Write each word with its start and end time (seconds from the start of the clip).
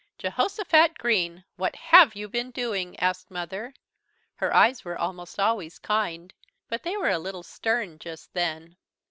"Jehosophat 0.17 0.97
Green, 0.97 1.43
what 1.57 1.75
have 1.75 2.15
you 2.15 2.27
been 2.27 2.49
doing?" 2.49 2.99
asked 2.99 3.29
Mother. 3.29 3.71
Her 4.33 4.51
eyes 4.51 4.83
were 4.83 4.97
almost 4.97 5.39
always 5.39 5.77
kind 5.77 6.33
but 6.67 6.81
they 6.81 6.97
were 6.97 7.11
a 7.11 7.19
little 7.19 7.43
stern 7.43 7.99
just 7.99 8.33
then. 8.33 8.77